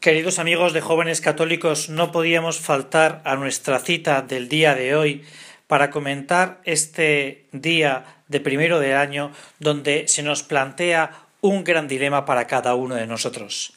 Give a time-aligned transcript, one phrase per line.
[0.00, 5.26] Queridos amigos de jóvenes católicos, no podíamos faltar a nuestra cita del día de hoy
[5.66, 12.24] para comentar este día de primero del año donde se nos plantea un gran dilema
[12.24, 13.74] para cada uno de nosotros.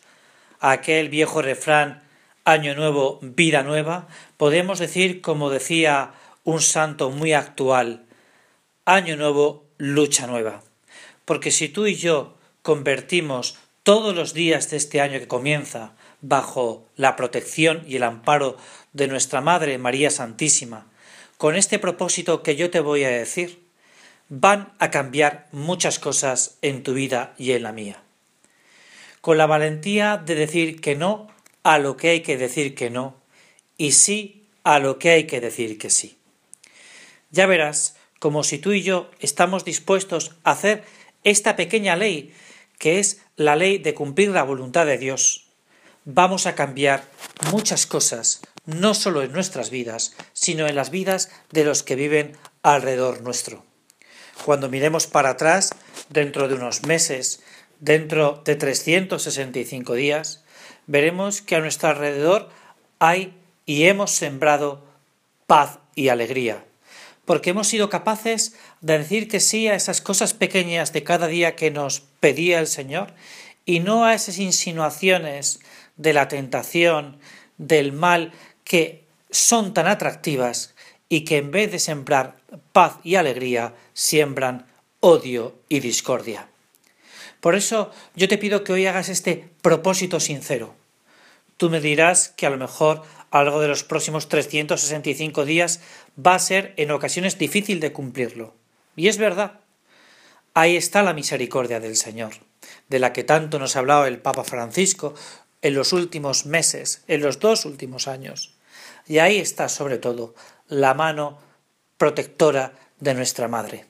[0.61, 2.03] Aquel viejo refrán
[2.45, 6.13] Año nuevo, vida nueva, podemos decir como decía
[6.45, 8.05] un santo muy actual
[8.85, 10.63] Año nuevo, lucha nueva.
[11.25, 15.91] Porque si tú y yo convertimos todos los días de este año que comienza
[16.23, 18.57] bajo la protección y el amparo
[18.93, 20.87] de nuestra Madre María Santísima,
[21.37, 23.61] con este propósito que yo te voy a decir,
[24.29, 28.01] van a cambiar muchas cosas en tu vida y en la mía.
[29.21, 31.27] Con la valentía de decir que no
[31.61, 33.15] a lo que hay que decir que no
[33.77, 36.17] y sí a lo que hay que decir que sí.
[37.31, 40.85] Ya verás como si tú y yo estamos dispuestos a hacer
[41.25, 42.33] esta pequeña ley
[42.79, 45.42] que es la ley de cumplir la voluntad de Dios,
[46.05, 47.03] vamos a cambiar
[47.51, 52.37] muchas cosas, no solo en nuestras vidas, sino en las vidas de los que viven
[52.61, 53.63] alrededor nuestro.
[54.45, 55.71] Cuando miremos para atrás,
[56.09, 57.41] dentro de unos meses,
[57.79, 60.43] dentro de 365 días,
[60.87, 62.49] veremos que a nuestro alrededor
[62.99, 63.33] hay
[63.65, 64.83] y hemos sembrado
[65.47, 66.65] paz y alegría,
[67.25, 71.55] porque hemos sido capaces de decir que sí a esas cosas pequeñas de cada día
[71.55, 73.13] que nos pedía el Señor
[73.65, 75.59] y no a esas insinuaciones
[75.95, 77.19] de la tentación,
[77.57, 78.33] del mal,
[78.63, 80.73] que son tan atractivas
[81.09, 82.37] y que en vez de sembrar
[82.71, 84.65] paz y alegría, siembran
[84.99, 86.47] odio y discordia.
[87.39, 90.75] Por eso yo te pido que hoy hagas este propósito sincero.
[91.57, 95.81] Tú me dirás que a lo mejor a lo largo de los próximos 365 días
[96.15, 98.53] va a ser en ocasiones difícil de cumplirlo.
[98.95, 99.59] Y es verdad.
[100.53, 102.33] Ahí está la misericordia del Señor,
[102.89, 105.13] de la que tanto nos ha hablado el Papa Francisco
[105.61, 108.53] en los últimos meses, en los dos últimos años.
[109.07, 110.35] Y ahí está sobre todo
[110.67, 111.39] la mano
[111.97, 113.85] protectora de nuestra Madre.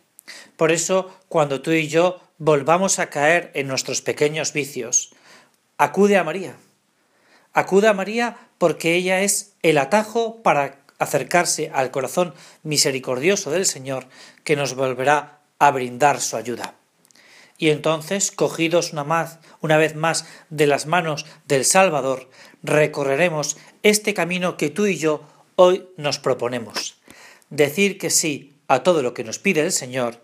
[0.55, 5.13] Por eso, cuando tú y yo volvamos a caer en nuestros pequeños vicios,
[5.77, 6.55] acude a María.
[7.53, 12.33] Acude a María porque ella es el atajo para acercarse al corazón
[12.63, 14.07] misericordioso del Señor
[14.43, 16.75] que nos volverá a brindar su ayuda.
[17.63, 22.29] Y entonces, cogidos una, más, una vez más de las manos del Salvador,
[22.61, 25.23] recorreremos este camino que tú y yo
[25.55, 26.97] hoy nos proponemos.
[27.49, 30.19] Decir que sí a todo lo que nos pide el Señor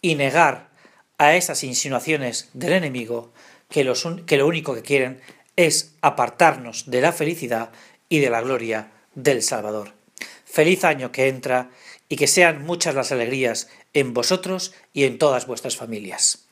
[0.00, 0.70] y negar
[1.18, 3.32] a esas insinuaciones del enemigo
[3.68, 3.92] que,
[4.24, 5.20] que lo único que quieren
[5.56, 7.72] es apartarnos de la felicidad
[8.08, 9.94] y de la gloria del Salvador.
[10.44, 11.70] Feliz año que entra
[12.08, 16.46] y que sean muchas las alegrías en vosotros y en todas vuestras familias.